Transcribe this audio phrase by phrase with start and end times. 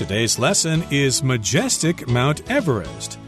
[0.00, 3.18] Today's lesson is Majestic Mount Everest.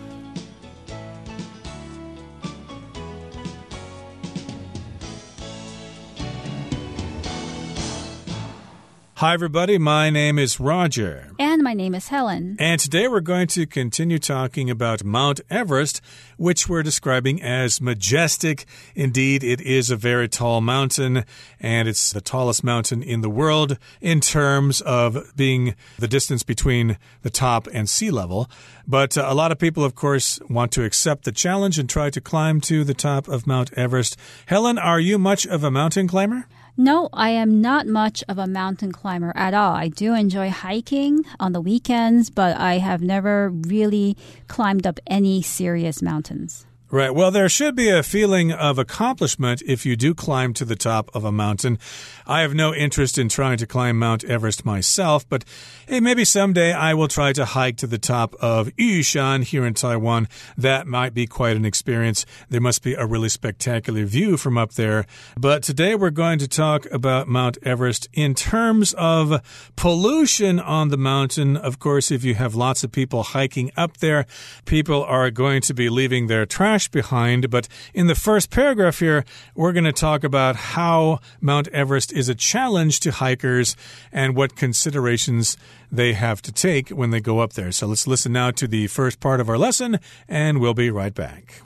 [9.17, 9.77] Hi, everybody.
[9.77, 11.33] My name is Roger.
[11.63, 12.57] My name is Helen.
[12.59, 16.01] And today we're going to continue talking about Mount Everest,
[16.37, 18.67] which we're describing as majestic.
[18.97, 21.25] Indeed, it is a very tall mountain,
[21.61, 26.99] and it's the tallest mountain in the world in terms of being the distance between
[27.23, 28.51] the top and sea level.
[28.85, 32.11] But uh, a lot of people, of course, want to accept the challenge and try
[32.11, 34.17] to climb to the top of Mount Everest.
[34.47, 36.49] Helen, are you much of a mountain climber?
[36.77, 39.75] No, I am not much of a mountain climber at all.
[39.75, 44.17] I do enjoy hiking on the weekends, but I have never really
[44.49, 46.65] climbed up any serious mountains.
[46.95, 47.15] Right.
[47.15, 51.11] Well, there should be a feeling of accomplishment if you do climb to the top
[51.15, 51.79] of a mountain.
[52.27, 55.43] I have no interest in trying to climb Mount Everest myself, but
[55.89, 59.73] hey, maybe someday I will try to hike to the top of Yushan here in
[59.73, 60.29] Taiwan.
[60.59, 62.27] That might be quite an experience.
[62.51, 65.07] There must be a really spectacular view from up there.
[65.35, 69.41] But today we're going to talk about Mount Everest in terms of
[69.77, 71.57] pollution on the mountain.
[71.57, 74.27] Of course, if you have lots of people hiking up there,
[74.67, 77.51] people are going to be leaving their trash behind.
[77.51, 82.29] But in the first paragraph here, we're going to talk about how Mount Everest is
[82.29, 83.77] a challenge to hikers
[84.11, 85.57] and what considerations
[85.91, 87.73] they have to take when they go up there.
[87.73, 91.15] So let's listen now to the first part of our lesson, and we'll be right
[91.15, 91.63] back.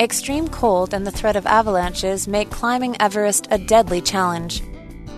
[0.00, 4.60] Extreme cold and the threat of avalanches make climbing Everest a deadly challenge.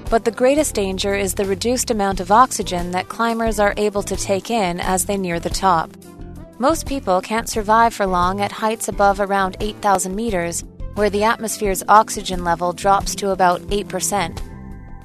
[0.09, 4.15] But the greatest danger is the reduced amount of oxygen that climbers are able to
[4.15, 5.89] take in as they near the top.
[6.57, 10.63] Most people can't survive for long at heights above around 8,000 meters,
[10.95, 14.41] where the atmosphere's oxygen level drops to about 8%.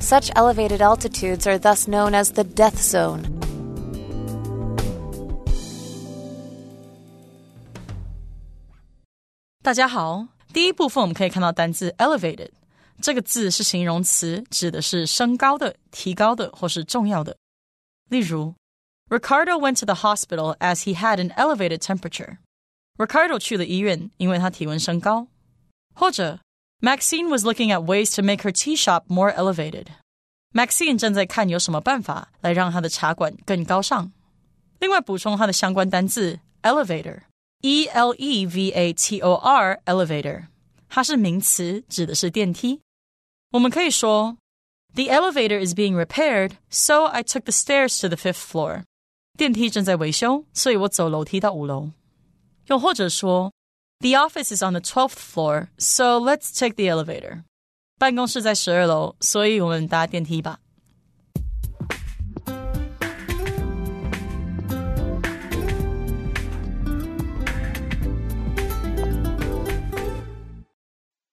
[0.01, 3.23] Such elevated altitudes are thus known as the death zone.
[9.63, 12.51] 大家好，第一部分我们可以看到单字 elevated。
[13.01, 17.37] 这个字是形容词，指的是升高的、提高的或是重要的。
[18.09, 18.55] 例如，
[19.09, 22.39] Ricardo went to the hospital as he had an elevated temperature.
[22.97, 25.27] Ricardo 去了医院，因为他体温升高。
[25.95, 26.41] 或者，
[26.81, 29.87] Maxine was looking at ways to make her tea shop more elevated.
[30.53, 34.13] Maxine 正在看有什么办法来让她的茶馆更高尚。
[34.79, 40.47] 另外，补充它的相关单字 elevator，e l e v a t o r elevator，
[40.89, 42.81] 它是名词，指的是电梯。
[43.51, 44.37] 我们可以说，
[44.95, 48.85] The elevator is being repaired, so I took the stairs to the fifth floor.
[49.37, 51.91] 电梯正在维修，所以我走楼梯到五楼。
[52.67, 53.53] 又或者说，
[54.01, 57.43] The office is on the twelfth floor, so let's take the elevator.
[57.99, 60.61] 办公室在十二楼，所以我们搭电梯吧。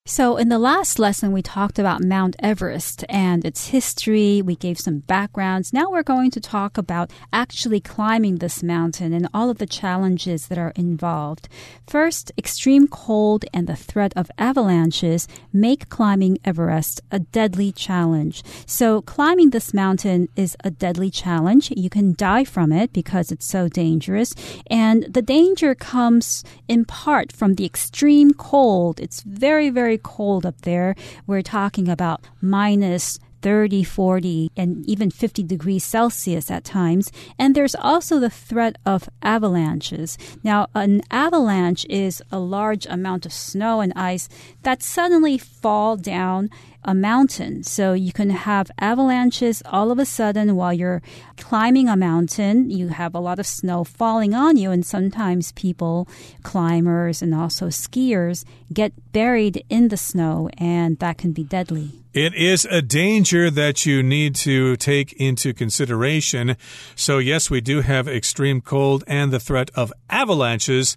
[0.09, 4.41] So, in the last lesson, we talked about Mount Everest and its history.
[4.41, 5.73] We gave some backgrounds.
[5.73, 10.47] Now we're going to talk about actually climbing this mountain and all of the challenges
[10.47, 11.49] that are involved.
[11.89, 18.45] First, extreme cold and the threat of avalanches make climbing Everest a deadly challenge.
[18.65, 21.73] So, climbing this mountain is a deadly challenge.
[21.77, 24.37] You can die from it because it's so dangerous.
[24.71, 29.01] And the danger comes in part from the extreme cold.
[29.01, 30.95] It's very, very cold up there.
[31.27, 37.13] We're talking about minus 30, 40, and even 50 degrees Celsius at times.
[37.39, 40.19] And there's also the threat of avalanches.
[40.43, 44.29] Now, an avalanche is a large amount of snow and ice
[44.63, 46.51] that suddenly fall down
[46.87, 47.63] a mountain.
[47.65, 51.03] So you can have avalanches all of a sudden while you're
[51.37, 52.71] climbing a mountain.
[52.71, 56.09] You have a lot of snow falling on you, and sometimes people,
[56.43, 61.91] climbers, and also skiers get buried in the snow, and that can be deadly.
[62.15, 66.57] It is a danger that you need to take into consideration.
[66.95, 70.97] So, yes, we do have extreme cold and the threat of avalanches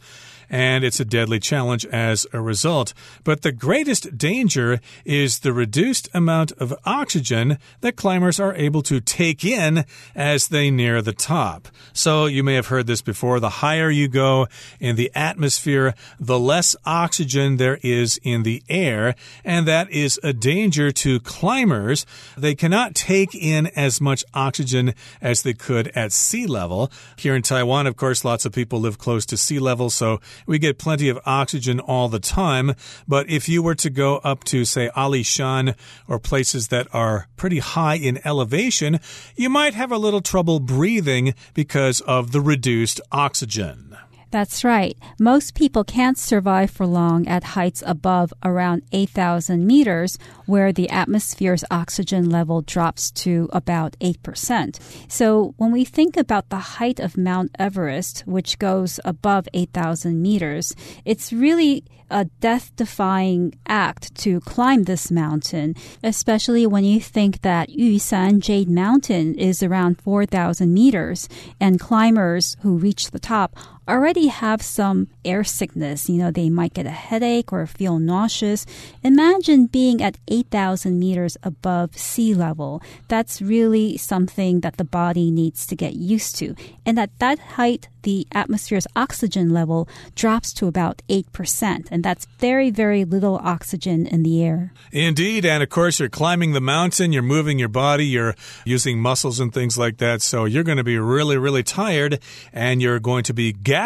[0.49, 2.93] and it's a deadly challenge as a result.
[3.23, 8.99] But the greatest danger is the reduced amount of oxygen that climbers are able to
[8.99, 9.85] take in
[10.15, 11.67] as they near the top.
[11.93, 13.39] So you may have heard this before.
[13.39, 14.47] The higher you go
[14.79, 20.33] in the atmosphere, the less oxygen there is in the air, and that is a
[20.33, 22.05] danger to climbers.
[22.37, 26.91] They cannot take in as much oxygen as they could at sea level.
[27.17, 30.59] Here in Taiwan, of course, lots of people live close to sea level, so we
[30.59, 32.73] get plenty of oxygen all the time.
[33.07, 35.75] But if you were to go up to, say, Alishan
[36.07, 38.99] or places that are pretty high in elevation,
[39.35, 43.97] you might have a little trouble breathing because of the reduced oxygen.
[44.31, 44.95] That's right.
[45.19, 51.63] Most people can't survive for long at heights above around 8,000 meters, where the atmosphere's
[51.71, 54.79] oxygen level drops to about 8%.
[55.11, 60.75] So when we think about the height of Mount Everest, which goes above 8,000 meters,
[61.05, 67.69] it's really a death defying act to climb this mountain, especially when you think that
[67.69, 71.29] Yushan Jade Mountain is around 4,000 meters
[71.59, 73.55] and climbers who reach the top
[73.89, 76.09] already have some air sickness.
[76.09, 78.65] You know, they might get a headache or feel nauseous.
[79.03, 82.81] Imagine being at 8,000 meters above sea level.
[83.07, 86.55] That's really something that the body needs to get used to.
[86.85, 91.87] And at that height, the atmosphere's oxygen level drops to about 8%.
[91.91, 94.71] And that's very, very little oxygen in the air.
[94.91, 95.45] Indeed.
[95.45, 99.53] And of course, you're climbing the mountain, you're moving your body, you're using muscles and
[99.53, 100.21] things like that.
[100.21, 102.19] So you're going to be really, really tired
[102.53, 103.78] and you're going to be gasping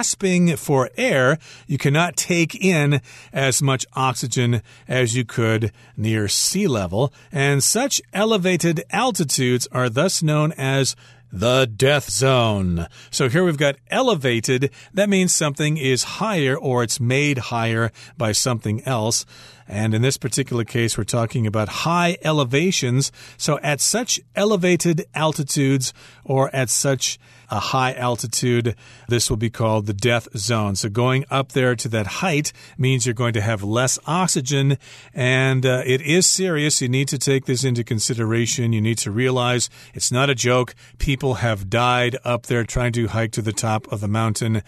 [0.58, 1.38] for air.
[1.68, 3.02] You cannot take in
[3.32, 7.14] as much oxygen as you could near sea level.
[7.32, 10.96] And such elevated altitudes are thus known as
[11.34, 12.88] the death zone.
[13.10, 14.70] So here we've got elevated.
[14.94, 19.26] That means something is higher or it's made higher by something else.
[19.68, 23.12] And in this particular case, we're talking about high elevations.
[23.38, 25.94] So at such elevated altitudes
[26.24, 27.18] or at such
[27.54, 28.76] a high altitude,
[29.08, 30.76] this will be called the death zone.
[30.76, 34.80] So going up there to that height means you're going to have less oxygen
[35.14, 36.82] and uh, it is serious.
[36.82, 38.74] You need to take this into consideration.
[38.74, 40.74] You need to realize it's not a joke.
[40.98, 44.64] People have died up there trying to hike to the top of the mountain.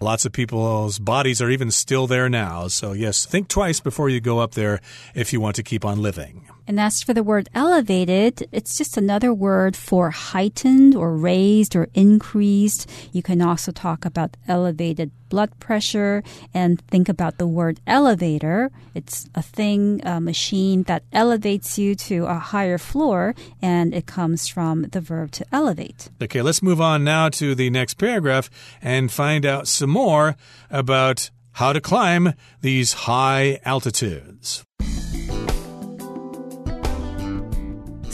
[0.00, 2.66] Lots of people's bodies are even still there now.
[2.66, 4.80] So, yes, think twice before you go up there
[5.14, 6.48] if you want to keep on living.
[6.66, 11.88] And as for the word elevated, it's just another word for heightened or raised or
[11.94, 12.90] increased.
[13.12, 16.22] You can also talk about elevated blood pressure
[16.54, 18.70] and think about the word elevator.
[18.94, 24.48] It's a thing, a machine that elevates you to a higher floor, and it comes
[24.48, 26.08] from the verb to elevate.
[26.22, 28.48] Okay, let's move on now to the next paragraph
[28.80, 30.36] and find out some more
[30.70, 34.64] about how to climb these high altitudes.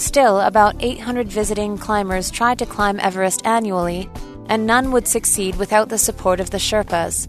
[0.01, 4.09] Still, about 800 visiting climbers try to climb Everest annually,
[4.49, 7.29] and none would succeed without the support of the Sherpas.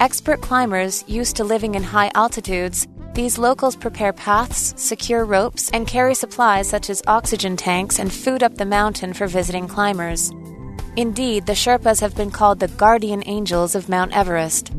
[0.00, 5.86] Expert climbers used to living in high altitudes, these locals prepare paths, secure ropes, and
[5.86, 10.32] carry supplies such as oxygen tanks and food up the mountain for visiting climbers.
[10.96, 14.72] Indeed, the Sherpas have been called the guardian angels of Mount Everest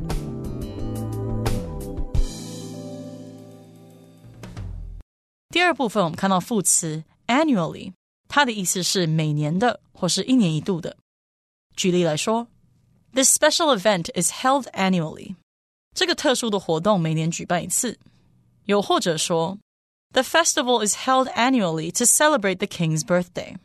[7.29, 7.93] 第二部分我们看到副词 annually，
[8.29, 10.97] 它的意思是每年的或是一年一度的。
[11.77, 12.47] 举例来说，
[13.13, 15.37] This special event is held annually。
[15.95, 17.99] 这个特殊的活动每年举办一次。
[18.67, 19.59] 又或者说，
[20.13, 23.57] The festival is held annually to celebrate the king's birthday。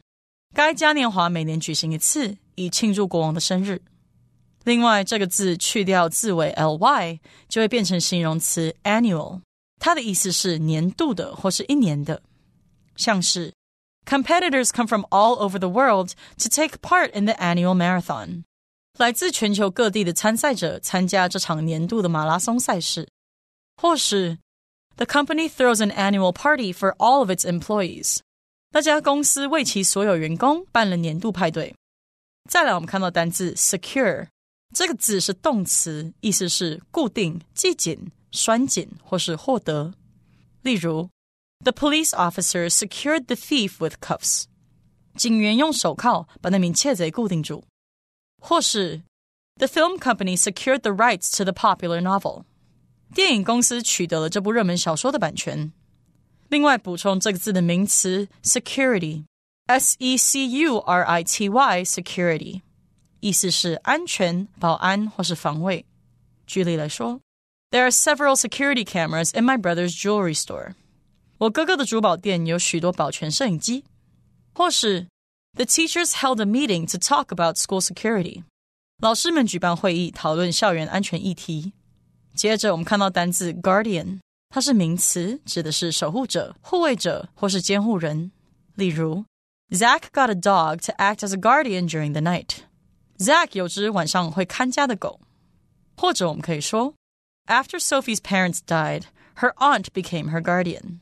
[0.54, 3.82] 该嘉年华每年举行一次，以庆祝国王的生日。
[4.66, 9.42] 另外，这个字去掉字尾 ly，就会变成形容词 annual，
[9.80, 12.22] 它的意思是年度的或是一年的。
[12.96, 13.54] 像是
[14.06, 18.44] Competitors come from all over the world to take part in the annual marathon。
[18.98, 23.08] 来自全球各地的参赛者参加这场年度的马拉松赛事。
[23.82, 24.38] 或是
[24.98, 28.18] The company throws an annual party for all of its employees。
[28.72, 31.74] 那家公司为其所有员工办了年度派对。
[32.50, 34.28] 再来，我们看到单字 secure，
[34.76, 39.94] 这个字是动词，意思是固定、系紧、拴紧或是获得。
[40.62, 41.10] 例如
[41.64, 44.46] the police officer secured the thief with cuffs.
[45.16, 47.64] 警员用手铐把那名窃贼固定住。
[48.42, 49.02] 或是
[49.58, 52.46] The film company secured the rights to the popular novel.
[53.14, 55.74] 电影公司取得了这部热门小说的版权。
[56.48, 62.62] 另外补充这个字的名词 security，s e c u r i t y，security，
[63.20, 65.86] 意思是安全、保安或是防卫。
[66.48, 67.20] 举例来说，
[67.72, 70.76] There are several security cameras in my brother's jewelry store.
[71.44, 73.86] 我哥哥的珠宝店有许多保全摄影机，
[74.54, 75.08] 或是
[75.56, 78.44] The teachers held a meeting to talk about school security。
[79.02, 81.74] 老师们举办会议讨论校园安全议题。
[82.36, 88.32] 接着我们看到单字 guardian，它是名词，指的是守护者、护卫者或是监护人。
[88.76, 89.26] 例如，
[89.72, 95.20] Zach got a dog to act as a guardian during the night。Zach 有只晚上会看家的狗。
[95.98, 96.94] 或者我们可以说，
[97.48, 99.04] After Sophie's parents died,
[99.38, 101.00] her aunt became her guardian.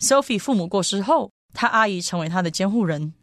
[0.00, 3.14] Sophie 父母过世后，她阿姨成为她的监护人。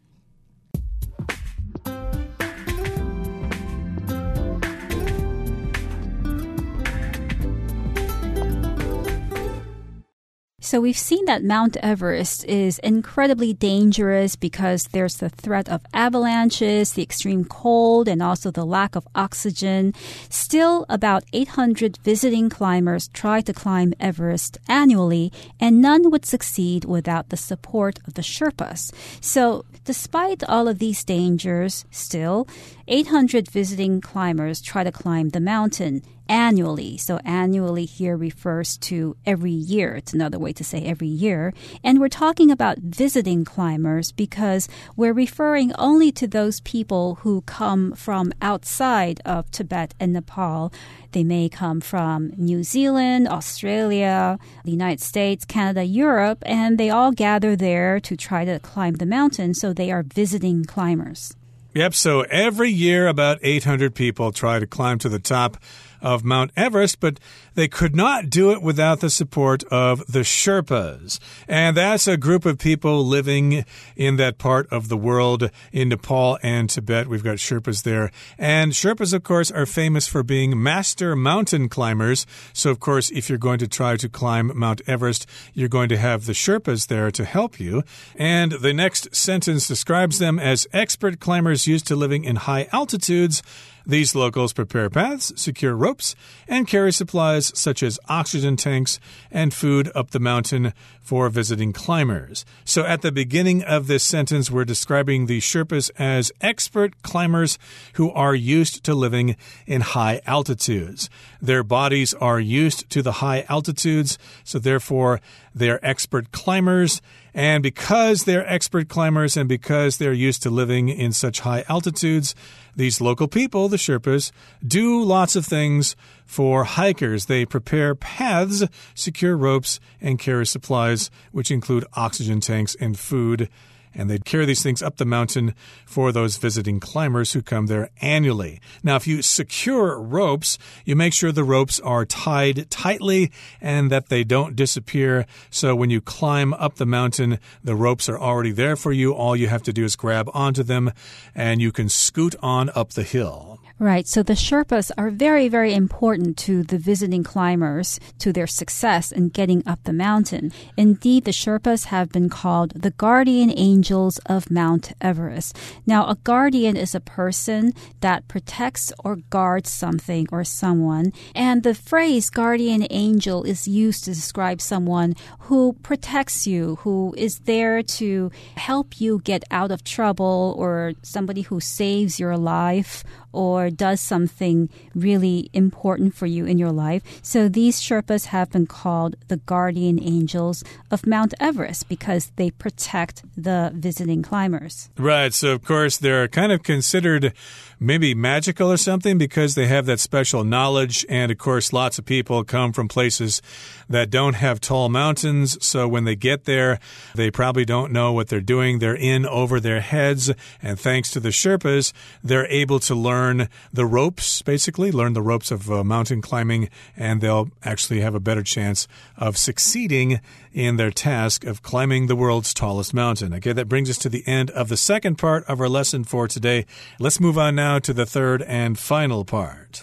[10.66, 16.94] So we've seen that Mount Everest is incredibly dangerous because there's the threat of avalanches,
[16.94, 19.94] the extreme cold, and also the lack of oxygen.
[20.28, 25.30] Still, about 800 visiting climbers try to climb Everest annually,
[25.60, 28.92] and none would succeed without the support of the Sherpas.
[29.20, 32.48] So, despite all of these dangers, still,
[32.88, 36.96] 800 visiting climbers try to climb the mountain annually.
[36.96, 39.94] So annually here refers to every year.
[39.96, 41.52] It's another way to say every year.
[41.82, 47.92] And we're talking about visiting climbers because we're referring only to those people who come
[47.92, 50.72] from outside of Tibet and Nepal.
[51.12, 57.12] They may come from New Zealand, Australia, the United States, Canada, Europe, and they all
[57.12, 59.54] gather there to try to climb the mountain.
[59.54, 61.34] So they are visiting climbers.
[61.76, 65.58] Yep, so every year about 800 people try to climb to the top
[66.00, 67.18] of Mount Everest, but
[67.54, 71.18] they could not do it without the support of the Sherpas.
[71.48, 73.64] And that's a group of people living
[73.96, 77.08] in that part of the world in Nepal and Tibet.
[77.08, 78.10] We've got Sherpas there.
[78.38, 82.26] And Sherpas, of course, are famous for being master mountain climbers.
[82.52, 85.96] So, of course, if you're going to try to climb Mount Everest, you're going to
[85.96, 87.82] have the Sherpas there to help you.
[88.16, 93.42] And the next sentence describes them as expert climbers used to living in high altitudes.
[93.86, 96.16] These locals prepare paths, secure ropes,
[96.48, 98.98] and carry supplies such as oxygen tanks
[99.30, 102.44] and food up the mountain for visiting climbers.
[102.64, 107.58] So at the beginning of this sentence, we're describing the Sherpas as expert climbers
[107.92, 109.36] who are used to living
[109.68, 111.08] in high altitudes.
[111.40, 115.20] Their bodies are used to the high altitudes, so therefore
[115.54, 117.00] they're expert climbers.
[117.36, 122.34] And because they're expert climbers and because they're used to living in such high altitudes,
[122.74, 124.32] these local people, the Sherpas,
[124.66, 127.26] do lots of things for hikers.
[127.26, 128.64] They prepare paths,
[128.94, 133.50] secure ropes, and carry supplies, which include oxygen tanks and food
[133.96, 135.54] and they'd carry these things up the mountain
[135.86, 138.60] for those visiting climbers who come there annually.
[138.82, 144.08] Now, if you secure ropes, you make sure the ropes are tied tightly and that
[144.08, 145.26] they don't disappear.
[145.50, 149.12] So when you climb up the mountain, the ropes are already there for you.
[149.14, 150.92] All you have to do is grab onto them
[151.34, 153.60] and you can scoot on up the hill.
[153.78, 154.08] Right.
[154.08, 159.28] So the Sherpas are very, very important to the visiting climbers, to their success in
[159.28, 160.50] getting up the mountain.
[160.78, 165.58] Indeed, the Sherpas have been called the guardian angels of Mount Everest.
[165.86, 171.12] Now, a guardian is a person that protects or guards something or someone.
[171.34, 177.40] And the phrase guardian angel is used to describe someone who protects you, who is
[177.40, 183.04] there to help you get out of trouble, or somebody who saves your life
[183.36, 187.02] or does something really important for you in your life.
[187.22, 193.22] So these Sherpas have been called the guardian angels of Mount Everest because they protect
[193.36, 194.88] the visiting climbers.
[194.96, 195.34] Right.
[195.34, 197.34] So, of course, they're kind of considered
[197.78, 201.04] maybe magical or something because they have that special knowledge.
[201.08, 203.42] And of course, lots of people come from places
[203.88, 205.64] that don't have tall mountains.
[205.64, 206.80] So when they get there,
[207.14, 208.78] they probably don't know what they're doing.
[208.78, 210.32] They're in over their heads.
[210.62, 211.92] And thanks to the Sherpas,
[212.22, 217.20] they're able to learn the ropes, basically, learn the ropes of uh, mountain climbing, and
[217.20, 220.20] they'll actually have a better chance of succeeding
[220.52, 223.34] in their task of climbing the world's tallest mountain.
[223.34, 226.26] Okay, that brings us to the end of the second part of our lesson for
[226.26, 226.64] today.
[226.98, 229.82] Let's move on now to the third and final part.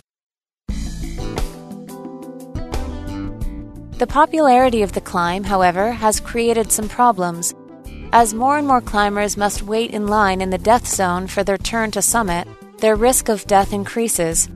[4.01, 7.53] The popularity of the climb, however, has created some problems.
[8.11, 11.57] As more and more climbers must wait in line in the death zone for their
[11.57, 12.47] turn to summit,
[12.83, 14.49] their risk of death increases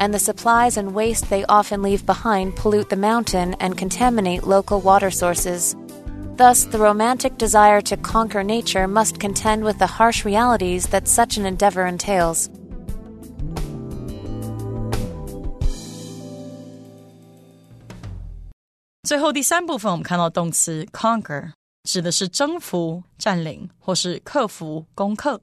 [0.00, 4.80] and the supplies and waste they often leave behind pollute the mountain and contaminate local
[4.80, 5.76] water sources.
[6.40, 11.36] Thus, the romantic desire to conquer nature must contend with the harsh realities that such
[11.36, 12.48] an endeavor entails.
[19.09, 21.51] 最后第三部分，我们看到动词 conquer
[21.83, 25.39] 指的是征服、占领或是克服、攻克。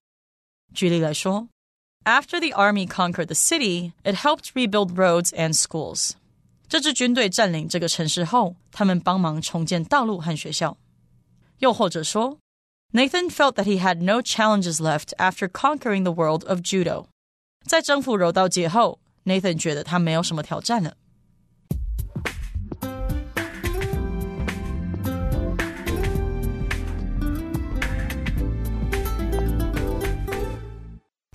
[0.75, 1.49] 举例来说
[2.05, 6.13] after the army conquered the city, it helped rebuild roads and schools.
[6.69, 10.77] 这支军队占领这个城市后，他们帮忙重建道路和学校。
[11.59, 12.39] 又或者说，
[12.93, 17.07] Nathan felt that he had no challenges left after conquering the world of judo.
[17.65, 20.97] 在征服柔道界后 Nathan 觉得他没有什么挑战了。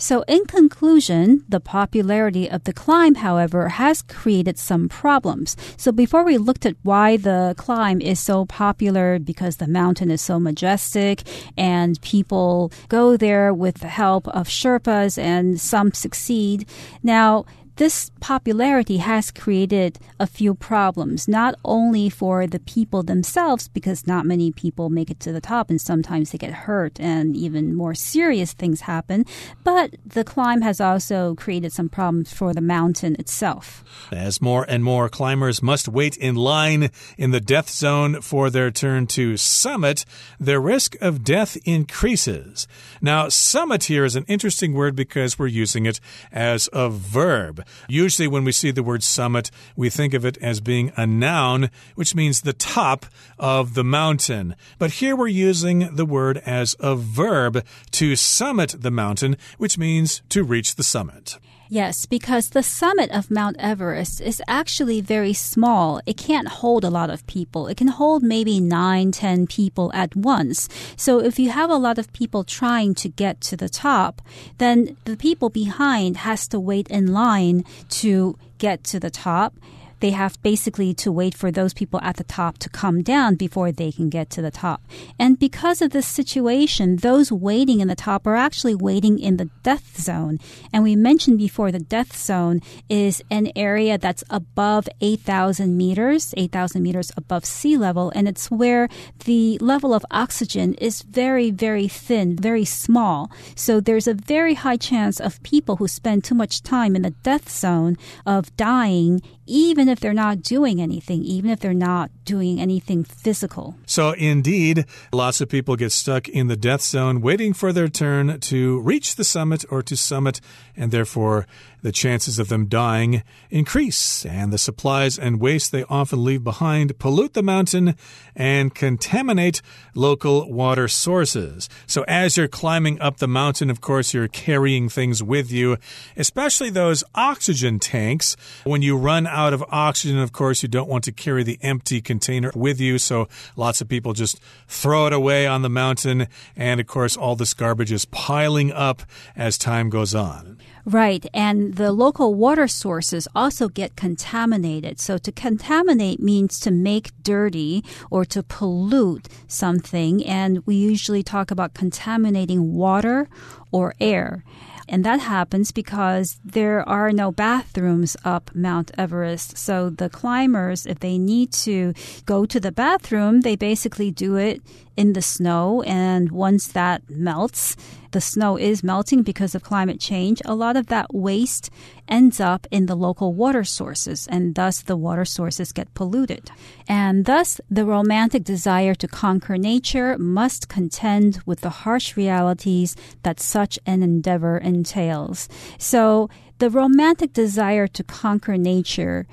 [0.03, 5.57] So, in conclusion, the popularity of the climb, however, has created some problems.
[5.77, 10.21] So, before we looked at why the climb is so popular, because the mountain is
[10.21, 11.23] so majestic
[11.57, 16.69] and people go there with the help of Sherpas and some succeed.
[17.05, 17.45] Now,
[17.77, 24.27] this popularity has created a few problems, not only for the people themselves, because not
[24.27, 27.95] many people make it to the top and sometimes they get hurt and even more
[27.95, 29.25] serious things happen,
[29.65, 33.83] but the climb has also created some problems for the mountain itself.
[34.13, 38.71] As more and more climbers must wait in line in the death zone for their
[38.71, 40.05] turn to summit,
[40.39, 42.67] their risk of death increases.
[43.01, 46.01] Now, summit here is an interesting word because we're using it
[46.31, 47.65] as a verb.
[47.89, 51.71] Usually, when we see the word summit, we think of it as being a noun,
[51.95, 53.07] which means the top
[53.39, 54.57] of the mountain.
[54.79, 60.23] But here we're using the word as a verb to summit the mountain, which means
[60.31, 61.39] to reach the summit.
[61.73, 66.03] Yes, because the summit of Mount Everest is actually very small.
[66.05, 67.67] It can't hold a lot of people.
[67.67, 70.69] It can hold maybe nine, ten people at once.
[70.99, 74.21] So if you have a lot of people trying to get to the top,
[74.59, 77.65] then the people behind has to wait in line
[78.03, 79.55] to get to the top
[80.03, 83.71] they have basically to wait for those people at the top to come down before
[83.71, 84.83] they can get to the top.
[85.17, 89.49] And because of this situation, those waiting in the top are actually waiting in the
[89.63, 90.41] death zone.
[90.73, 96.83] And we mentioned before the death zone is an area that's above 8,000 meters, 8,000
[96.83, 98.11] meters above sea level.
[98.17, 98.89] And it's where
[99.25, 103.31] the level of oxygen is very, very thin, very small.
[103.55, 107.15] So there's a very high chance of people who spend too much time in the
[107.23, 112.61] death zone of dying even if they're not doing anything, even if they're not doing
[112.61, 113.77] anything physical.
[113.87, 118.41] So, indeed, lots of people get stuck in the death zone waiting for their turn
[118.41, 120.41] to reach the summit or to summit,
[120.77, 121.47] and therefore
[121.83, 126.99] the chances of them dying increase, and the supplies and waste they often leave behind
[126.99, 127.97] pollute the mountain
[128.37, 129.61] and contaminate
[129.95, 131.69] local water sources.
[131.87, 135.77] So, as you're climbing up the mountain, of course, you're carrying things with you,
[136.17, 138.37] especially those oxygen tanks.
[138.65, 142.01] When you run out of oxygen, of course, you don't want to carry the empty
[142.13, 146.81] container with you, so lots of people just throw it away on the mountain, and
[146.81, 149.03] of course, all this garbage is piling up
[149.37, 150.59] as time goes on.
[150.85, 151.25] Right.
[151.33, 154.99] And the local water sources also get contaminated.
[154.99, 160.27] So to contaminate means to make dirty or to pollute something.
[160.27, 163.29] And we usually talk about contaminating water
[163.71, 164.45] or air.
[164.93, 169.57] And that happens because there are no bathrooms up Mount Everest.
[169.57, 171.95] So the climbers, if they need to
[172.27, 174.61] go to the bathroom, they basically do it
[174.95, 175.81] in the snow.
[175.85, 177.75] And once that melts,
[178.13, 180.41] the snow is melting because of climate change.
[180.45, 181.71] A lot of that waste
[182.09, 186.51] ends up in the local water sources, and thus the water sources get polluted.
[186.89, 193.41] And thus, the romantic desire to conquer nature must contend with the harsh realities that
[193.41, 195.49] such an endeavor entails.
[195.79, 199.27] So, the romantic desire to conquer nature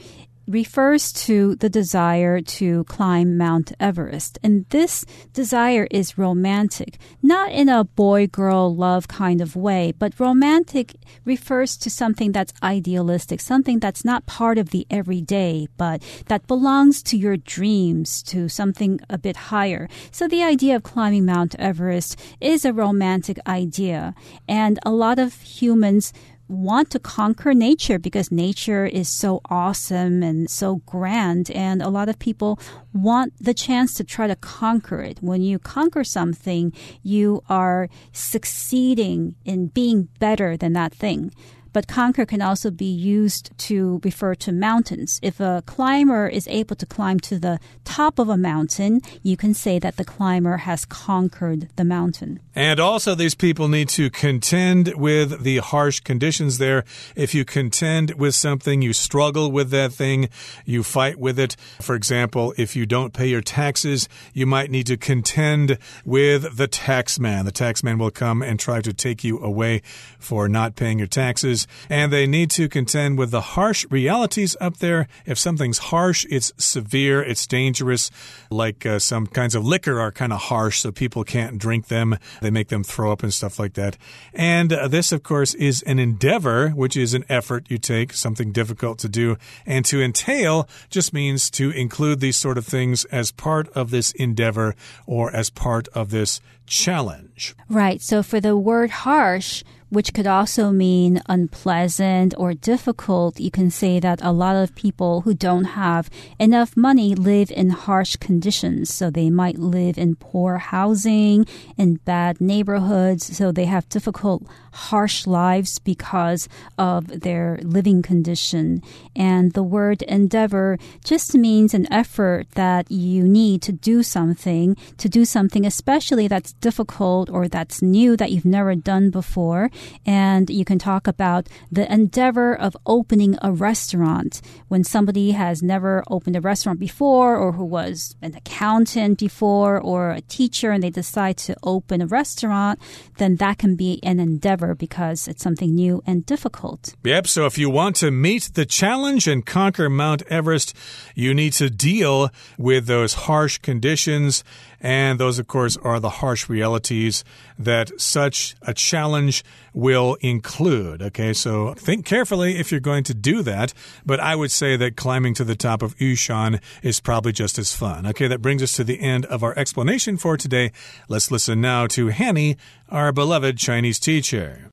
[0.49, 4.39] refers to the desire to climb Mount Everest.
[4.43, 10.19] And this desire is romantic, not in a boy girl love kind of way, but
[10.19, 16.47] romantic refers to something that's idealistic, something that's not part of the everyday, but that
[16.47, 19.87] belongs to your dreams, to something a bit higher.
[20.11, 24.15] So the idea of climbing Mount Everest is a romantic idea.
[24.47, 26.11] And a lot of humans
[26.49, 31.51] want to conquer nature because nature is so awesome and so grand.
[31.51, 32.59] And a lot of people
[32.91, 35.19] want the chance to try to conquer it.
[35.21, 41.31] When you conquer something, you are succeeding in being better than that thing
[41.73, 45.19] but conquer can also be used to refer to mountains.
[45.21, 49.53] If a climber is able to climb to the top of a mountain, you can
[49.53, 52.39] say that the climber has conquered the mountain.
[52.55, 56.83] And also, these people need to contend with the harsh conditions there.
[57.15, 60.29] If you contend with something, you struggle with that thing,
[60.65, 61.55] you fight with it.
[61.81, 66.67] For example, if you don't pay your taxes, you might need to contend with the
[66.67, 67.45] taxman.
[67.45, 69.81] The taxman will come and try to take you away
[70.17, 74.55] for not paying your taxes is, and they need to contend with the harsh realities
[74.59, 75.07] up there.
[75.25, 78.11] If something's harsh, it's severe, it's dangerous.
[78.49, 82.17] Like uh, some kinds of liquor are kind of harsh, so people can't drink them.
[82.41, 83.97] They make them throw up and stuff like that.
[84.33, 88.51] And uh, this, of course, is an endeavor, which is an effort you take, something
[88.51, 89.37] difficult to do.
[89.65, 94.11] And to entail just means to include these sort of things as part of this
[94.13, 97.55] endeavor or as part of this challenge.
[97.67, 98.01] Right.
[98.01, 103.39] So for the word harsh, which could also mean unpleasant or difficult.
[103.39, 107.71] You can say that a lot of people who don't have enough money live in
[107.71, 108.93] harsh conditions.
[108.93, 111.45] So they might live in poor housing,
[111.77, 113.35] in bad neighborhoods.
[113.35, 118.83] So they have difficult, harsh lives because of their living condition.
[119.15, 125.09] And the word endeavor just means an effort that you need to do something, to
[125.09, 129.69] do something especially that's difficult or that's new that you've never done before
[130.05, 134.41] and you can talk about the endeavor of opening a restaurant.
[134.67, 140.11] When somebody has never opened a restaurant before, or who was an accountant before, or
[140.11, 142.79] a teacher, and they decide to open a restaurant,
[143.17, 146.95] then that can be an endeavor because it's something new and difficult.
[147.03, 147.27] Yep.
[147.27, 150.75] So if you want to meet the challenge and conquer Mount Everest,
[151.15, 154.43] you need to deal with those harsh conditions
[154.81, 157.23] and those, of course, are the harsh realities
[157.57, 161.01] that such a challenge will include.
[161.01, 163.73] Okay, so think carefully if you're going to do that.
[164.05, 167.73] But I would say that climbing to the top of Yushan is probably just as
[167.73, 168.05] fun.
[168.07, 170.71] Okay, that brings us to the end of our explanation for today.
[171.07, 172.57] Let's listen now to Hanny,
[172.89, 174.71] our beloved Chinese teacher.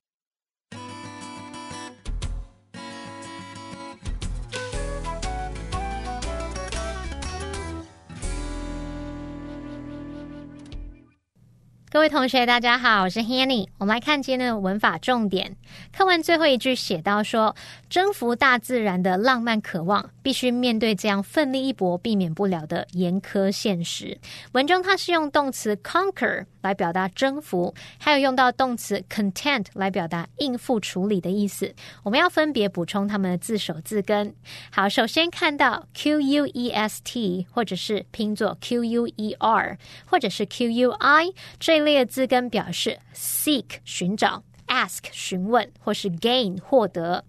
[11.97, 13.69] 各位同学，大家好，我是 Hanny。
[13.79, 15.57] 我们来看今天的文法重点。
[15.91, 17.55] 课文最后一句写到说
[17.89, 24.19] ：“征服大自然的浪漫渴望，必须面对这样奋力一搏避免不了的严苛现实。”
[24.53, 31.73] 文中它是用动词 conquer 来表达征服，还有用到动词 content 来表达应付处理的意思。
[32.03, 34.35] 我们要分别补充它们的字首字根。
[34.69, 41.27] 好，首先看到 Q U E S T，或者是拼作 Q U E R，或者是 Q U I
[41.59, 41.77] 这。
[41.77, 47.23] 这列字根表示 seek 寻找，ask 询问，或是 gain 获得。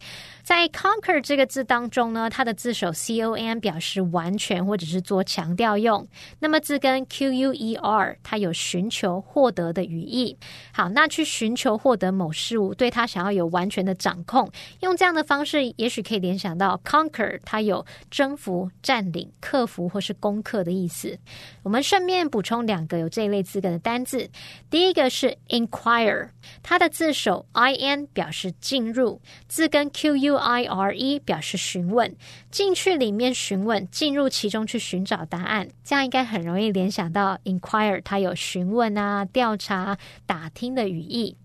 [0.49, 6.09] 在 conquer 这个字当中呢，它的字首 c o n 表示完全或者是做强调用。
[6.39, 10.39] 那么字根 q u e r 它有寻求、获得的语义。
[10.73, 21.19] 好，那去寻求、获得某事物，对它想要有完全的掌控，用这样的方式，也许可以联想到 conquer，它有征服、占领、克服或是攻克的意思。
[21.63, 24.31] 我们顺便补充两个有这一类字根的单字。
[24.71, 26.31] 第一个是 inquire，
[26.63, 30.38] 它的字首 i n 表示进入，字根 q u。
[30.39, 32.15] I R E 表示询问，
[32.51, 41.37] 进去里面询问，进入其中去寻找答案，这样应该很容易联想到 inquire，它有询问啊、调查、打听的语义。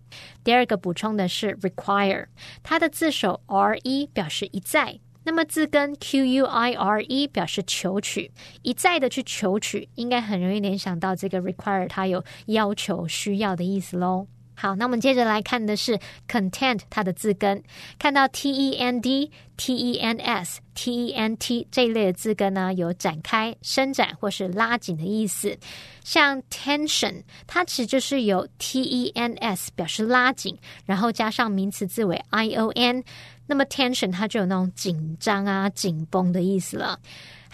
[0.44, 2.28] 第二个补充的是 require，
[2.62, 14.28] 它的字首 R E 表示一再，那么字根 Q U I R E 表示求取，一再的去求取，应该很容易联想到这个 require，它有要求、需要的意思喽。
[14.56, 17.64] 好，那我们接着来看的是 content 它的字根，
[17.98, 25.58] 看到 t e n d、t e n s、t e n t 这一类的字根呢，有展开、伸展或是拉紧的意思。
[26.04, 33.04] 像 tension，它其实就是有 t e n s 表示拉紧，然后加上名词字尾 i o n，
[33.48, 37.00] 那么 tension 它就有那种紧张啊、紧绷的意思了。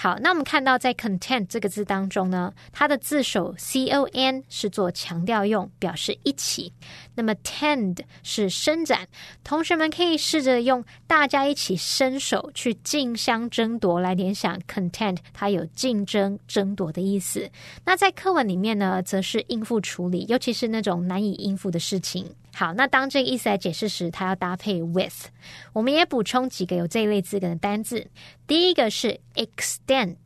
[0.01, 6.71] 好，那我们看到在 content 这个字当中呢，它的字首 c o n 是做强调用，表示一起。
[7.15, 9.05] 那么 tend 是伸展，
[9.43, 17.51] 同学们可以试着用大家一起伸手去竞相争夺来联想 content，它有竞争、争夺的意思。
[17.83, 22.25] 那在课文里面呢，则是应付处理，尤其是那种难以应付的事情。
[22.53, 25.27] 好，那当这个意思来解释时，它要搭配 with。
[25.71, 28.07] 我们也补充几个有这一类字根的单字。
[28.47, 30.17] 第一个是 extent，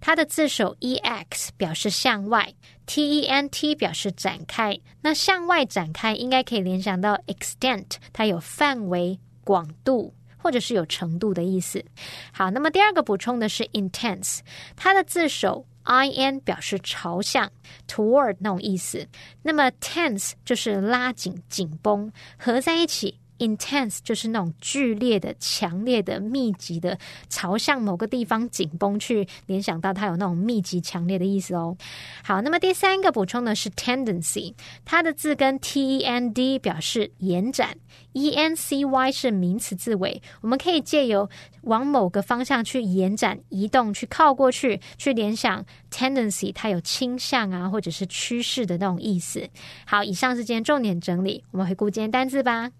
[0.00, 2.52] 它的字首 e x 表示向外
[2.84, 4.78] ，t e n t 表示展开。
[5.00, 11.84] 那向外展开应该可以联想到 extent，它有范围、广度或者是有程度的意思。
[12.32, 14.40] 好，那么第二个补充的是 intense，
[14.76, 15.64] 它的字首。
[15.88, 17.50] I N 表示朝向
[17.86, 19.08] ，toward 那种意思。
[19.42, 26.98] 那么 tense 就是拉紧、紧绷，合在一起 intense 就是那种剧烈的、强烈的、密集的，
[27.28, 31.76] 朝向某个地方紧绷去联想到它有那种密集、强烈的意思哦。
[32.22, 37.76] 好，那么第三个补充的是 tendency，它的字根 t e n d 表示延展
[38.12, 41.28] ，e n c y 是名词字尾，我们可以借由
[41.62, 49.48] 往某个方向去延展、移动、去靠过去，去联想 tendency，它有倾向啊，或者是趋势的那种意思。
[49.86, 52.70] 好，以上是今天重点整理，我们回顾今天单字吧。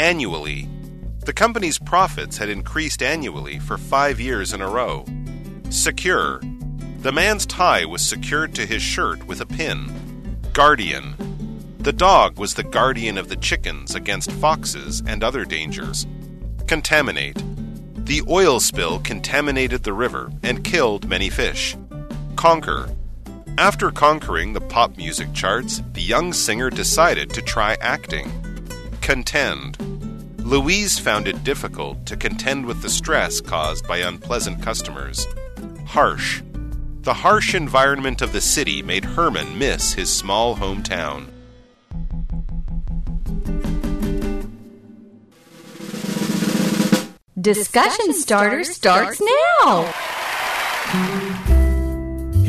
[0.00, 0.66] Annually.
[1.26, 5.04] The company's profits had increased annually for five years in a row.
[5.68, 6.40] Secure.
[7.00, 10.38] The man's tie was secured to his shirt with a pin.
[10.54, 11.76] Guardian.
[11.80, 16.06] The dog was the guardian of the chickens against foxes and other dangers.
[16.66, 17.36] Contaminate.
[18.06, 21.76] The oil spill contaminated the river and killed many fish.
[22.36, 22.88] Conquer.
[23.58, 28.32] After conquering the pop music charts, the young singer decided to try acting.
[29.02, 29.89] Contend.
[30.44, 35.26] Louise found it difficult to contend with the stress caused by unpleasant customers.
[35.86, 36.42] Harsh.
[37.02, 41.28] The harsh environment of the city made Herman miss his small hometown.
[47.40, 49.20] Discussion starter starts
[49.62, 49.94] now.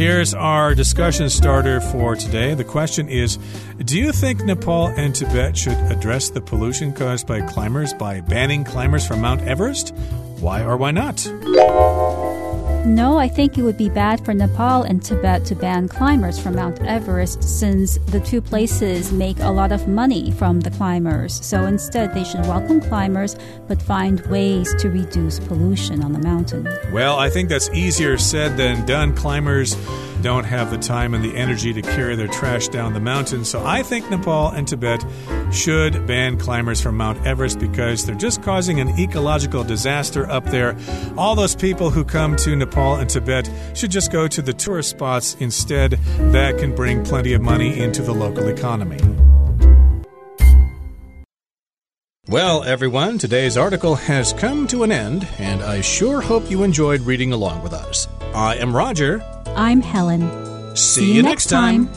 [0.02, 2.56] Here's our discussion starter for today.
[2.56, 3.38] The question is
[3.86, 8.64] Do you think Nepal and Tibet should address the pollution caused by climbers by banning
[8.64, 9.94] climbers from Mount Everest?
[10.40, 11.24] Why or why not?
[12.86, 16.56] No, I think it would be bad for Nepal and Tibet to ban climbers from
[16.56, 21.46] Mount Everest since the two places make a lot of money from the climbers.
[21.46, 23.36] So instead, they should welcome climbers
[23.67, 26.67] but find ways to reduce pollution on the mountain.
[26.91, 29.15] Well, I think that's easier said than done.
[29.15, 29.76] Climbers
[30.22, 33.44] don't have the time and the energy to carry their trash down the mountain.
[33.44, 35.04] So I think Nepal and Tibet
[35.52, 40.78] should ban climbers from Mount Everest because they're just causing an ecological disaster up there.
[41.18, 44.90] All those people who come to Nepal and Tibet should just go to the tourist
[44.92, 45.92] spots instead.
[46.32, 49.00] That can bring plenty of money into the local economy.
[52.28, 57.02] Well, everyone, today's article has come to an end, and I sure hope you enjoyed
[57.02, 58.08] reading along with us.
[58.34, 59.40] I am Roger.
[59.56, 60.76] I'm Helen.
[60.76, 61.90] See, you next time.